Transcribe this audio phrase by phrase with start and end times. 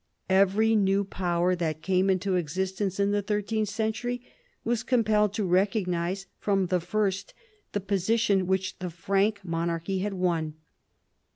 [0.31, 4.23] Every new power that came into existence in the thir teenth century
[4.63, 7.35] was compelled to recognise from the first
[7.73, 10.55] the position which the Frank monarchy had won.